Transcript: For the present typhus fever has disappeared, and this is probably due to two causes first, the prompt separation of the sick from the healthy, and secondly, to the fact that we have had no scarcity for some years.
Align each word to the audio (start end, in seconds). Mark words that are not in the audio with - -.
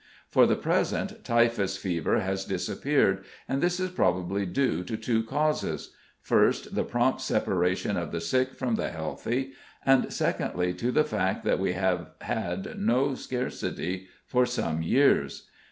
For 0.31 0.47
the 0.47 0.55
present 0.55 1.23
typhus 1.23 1.77
fever 1.77 2.21
has 2.21 2.43
disappeared, 2.45 3.23
and 3.47 3.61
this 3.61 3.79
is 3.79 3.91
probably 3.91 4.47
due 4.47 4.83
to 4.83 4.97
two 4.97 5.21
causes 5.21 5.93
first, 6.19 6.73
the 6.73 6.83
prompt 6.83 7.21
separation 7.21 7.97
of 7.97 8.11
the 8.11 8.19
sick 8.19 8.55
from 8.55 8.77
the 8.77 8.89
healthy, 8.89 9.51
and 9.85 10.11
secondly, 10.11 10.73
to 10.73 10.91
the 10.91 11.03
fact 11.03 11.45
that 11.45 11.59
we 11.59 11.73
have 11.73 12.09
had 12.21 12.79
no 12.79 13.13
scarcity 13.13 14.07
for 14.25 14.43
some 14.47 14.81
years. 14.81 15.47